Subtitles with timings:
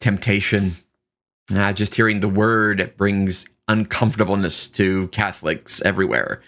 [0.00, 0.72] temptation.
[1.54, 6.42] Uh, just hearing the word brings uncomfortableness to Catholics everywhere.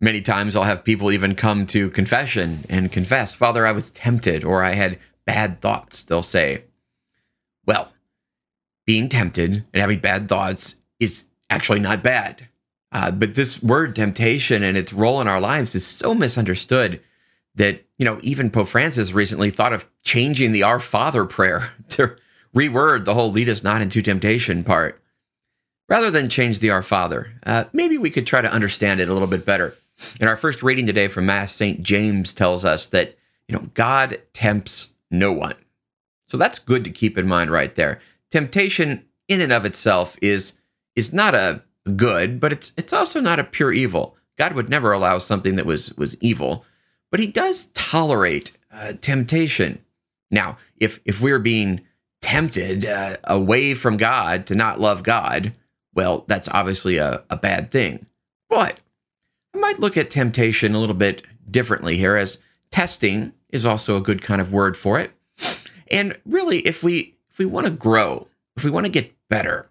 [0.00, 4.44] Many times I'll have people even come to confession and confess, Father, I was tempted
[4.44, 6.04] or I had bad thoughts.
[6.04, 6.64] They'll say,
[7.66, 7.92] Well,
[8.86, 12.48] being tempted and having bad thoughts is actually not bad.
[12.92, 17.00] Uh, but this word temptation and its role in our lives is so misunderstood
[17.54, 22.16] that, you know, even Pope Francis recently thought of changing the Our Father prayer to
[22.54, 25.00] reword the whole lead us not into temptation part.
[25.88, 29.12] Rather than change the Our Father, uh, maybe we could try to understand it a
[29.12, 29.74] little bit better.
[30.20, 31.82] In our first reading today from Mass, St.
[31.82, 33.16] James tells us that,
[33.48, 35.56] you know, God tempts no one.
[36.28, 38.00] So that's good to keep in mind right there.
[38.30, 40.52] Temptation in and of itself is
[40.94, 41.62] is not a
[41.96, 44.16] good, but it's it's also not a pure evil.
[44.38, 46.64] God would never allow something that was was evil,
[47.10, 49.84] but he does tolerate uh, temptation.
[50.30, 51.80] Now, if if we're being
[52.20, 55.52] tempted uh, away from God to not love God,
[55.94, 58.06] well, that's obviously a, a bad thing.
[58.48, 58.78] But
[59.54, 62.38] I might look at temptation a little bit differently here, as
[62.70, 65.12] testing is also a good kind of word for it.
[65.90, 69.68] And really, if we if we want to grow, if we want to get better,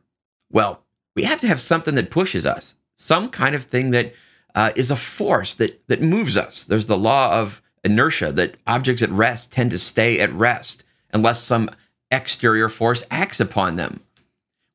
[0.52, 0.84] well,
[1.16, 4.14] we have to have something that pushes us, some kind of thing that
[4.56, 6.66] uh, is a force that that moves us.
[6.66, 11.42] There's the law of inertia that objects at rest tend to stay at rest unless
[11.42, 11.70] some
[12.12, 14.02] exterior force acts upon them.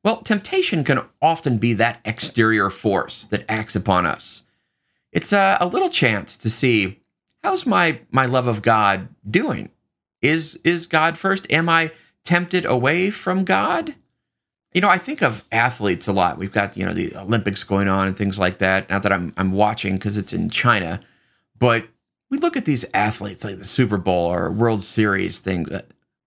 [0.03, 4.43] Well, temptation can often be that exterior force that acts upon us.
[5.11, 6.99] It's a, a little chance to see
[7.43, 9.69] how's my my love of God doing?
[10.21, 11.51] Is is God first?
[11.51, 11.91] Am I
[12.23, 13.95] tempted away from God?
[14.73, 16.37] You know, I think of athletes a lot.
[16.37, 18.89] We've got, you know, the Olympics going on and things like that.
[18.89, 20.99] Not that I'm I'm watching because it's in China,
[21.57, 21.87] but
[22.29, 25.71] we look at these athletes like the Super Bowl or World Series things.
[25.71, 25.83] Uh,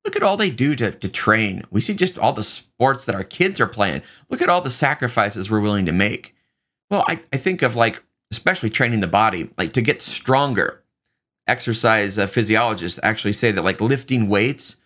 [0.08, 1.64] Look at all they do to, to train.
[1.70, 4.00] We see just all the sports that our kids are playing.
[4.30, 6.34] Look at all the sacrifices we're willing to make.
[6.90, 10.82] Well, I, I think of like, especially training the body, like to get stronger.
[11.46, 14.76] Exercise uh, physiologists actually say that like lifting weights,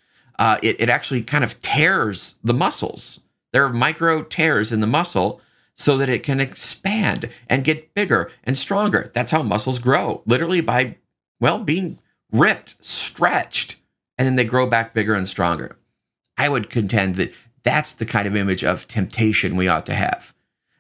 [0.41, 3.21] uh, it, it actually kind of tears the muscles
[3.53, 5.41] there are micro tears in the muscle
[5.77, 9.11] so that it can expand and get bigger and stronger.
[9.15, 10.97] That's how muscles grow, literally by,
[11.39, 11.99] well, being
[12.31, 13.77] ripped, stretched,
[14.23, 15.77] and then they grow back bigger and stronger.
[16.39, 17.35] I would contend that
[17.65, 20.33] that's the kind of image of temptation we ought to have.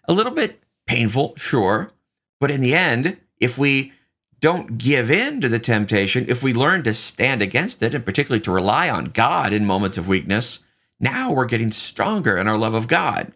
[0.06, 1.90] A little bit painful, sure,
[2.38, 3.92] but in the end, if we
[4.38, 8.40] don't give in to the temptation, if we learn to stand against it, and particularly
[8.42, 10.60] to rely on God in moments of weakness,
[11.00, 13.32] now we're getting stronger in our love of God.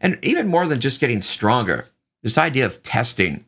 [0.00, 1.86] And even more than just getting stronger,
[2.24, 3.44] this idea of testing.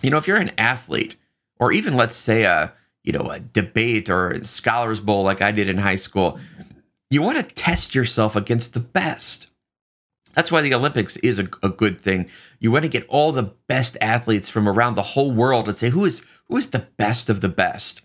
[0.00, 1.16] You know, if you're an athlete,
[1.58, 2.72] or even let's say a
[3.04, 6.38] you know a debate or a scholars bowl like I did in high school,
[7.10, 9.48] you want to test yourself against the best.
[10.32, 12.28] That's why the Olympics is a, a, good thing.
[12.58, 15.90] You want to get all the best athletes from around the whole world and say
[15.90, 18.02] who is who is the best of the best.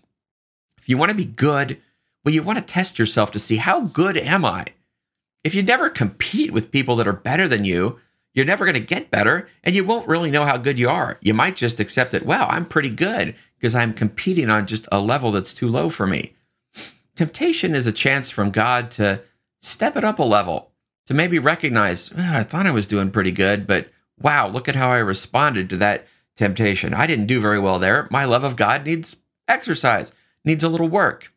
[0.78, 1.80] If you want to be good,
[2.24, 4.66] well, you want to test yourself to see how good am I
[5.42, 7.98] if you never compete with people that are better than you,
[8.34, 11.18] you're never going to get better and you won't really know how good you are.
[11.20, 14.98] You might just accept that, wow, I'm pretty good because I'm competing on just a
[15.00, 16.32] level that's too low for me.
[17.14, 19.20] Temptation is a chance from God to
[19.60, 20.70] step it up a level,
[21.06, 24.76] to maybe recognize, oh, I thought I was doing pretty good, but wow, look at
[24.76, 26.06] how I responded to that
[26.36, 26.94] temptation.
[26.94, 28.08] I didn't do very well there.
[28.10, 29.16] My love of God needs
[29.46, 30.10] exercise,
[30.42, 31.30] needs a little work.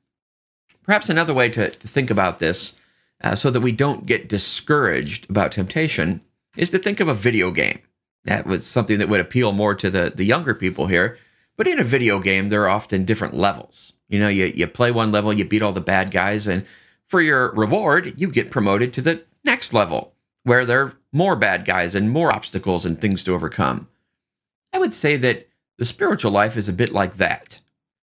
[0.84, 2.74] Perhaps another way to, to think about this
[3.22, 6.22] uh, so that we don't get discouraged about temptation
[6.56, 7.80] is to think of a video game.
[8.24, 11.18] That was something that would appeal more to the, the younger people here.
[11.58, 13.94] But in a video game, there are often different levels.
[14.10, 16.66] You know, you, you play one level, you beat all the bad guys, and
[17.08, 20.14] for your reward, you get promoted to the next level
[20.44, 23.88] where there are more bad guys and more obstacles and things to overcome.
[24.74, 25.48] I would say that
[25.78, 27.60] the spiritual life is a bit like that.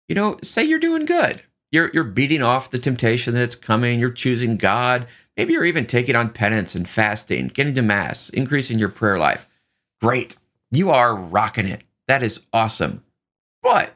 [0.07, 1.41] You know, say you're doing good.
[1.71, 3.99] You're, you're beating off the temptation that's coming.
[3.99, 5.07] You're choosing God.
[5.35, 9.47] Maybe you're even taking on penance and fasting, getting to Mass, increasing your prayer life.
[10.01, 10.35] Great.
[10.71, 11.81] You are rocking it.
[12.07, 13.03] That is awesome.
[13.65, 13.95] But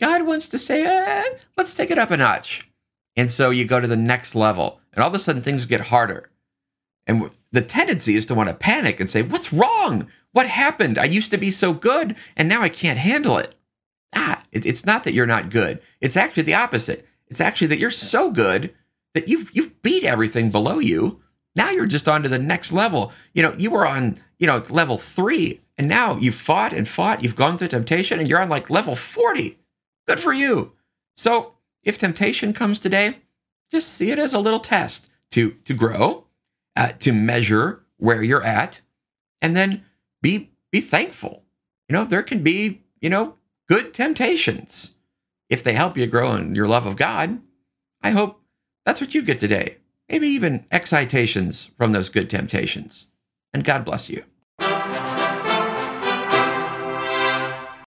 [0.00, 2.68] God wants to say, eh, let's take it up a notch.
[3.14, 5.82] And so you go to the next level, and all of a sudden things get
[5.82, 6.30] harder.
[7.06, 10.08] And the tendency is to want to panic and say, What's wrong?
[10.32, 10.98] What happened?
[10.98, 13.54] I used to be so good, and now I can't handle it
[14.16, 15.80] ah, it, it's not that you're not good.
[16.00, 17.06] It's actually the opposite.
[17.28, 18.74] It's actually that you're so good
[19.14, 21.20] that you've you've beat everything below you.
[21.54, 23.12] Now you're just on to the next level.
[23.32, 27.22] You know, you were on, you know, level three, and now you've fought and fought,
[27.22, 29.58] you've gone through temptation, and you're on like level 40.
[30.06, 30.72] Good for you.
[31.16, 33.18] So if temptation comes today,
[33.70, 36.26] just see it as a little test to to grow,
[36.76, 38.80] uh, to measure where you're at,
[39.42, 39.84] and then
[40.22, 41.42] be be thankful.
[41.88, 43.36] You know, there can be you know
[43.68, 44.94] good temptations
[45.48, 47.40] if they help you grow in your love of God.
[48.02, 48.40] I hope
[48.84, 49.78] that's what you get today.
[50.08, 53.06] Maybe even excitations from those good temptations.
[53.52, 54.24] And God bless you.